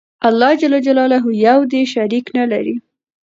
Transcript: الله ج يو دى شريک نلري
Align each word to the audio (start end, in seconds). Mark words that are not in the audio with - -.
الله 0.27 0.51
ج 0.59 0.63
يو 1.45 1.57
دى 1.71 1.81
شريک 1.93 2.25
نلري 2.37 2.75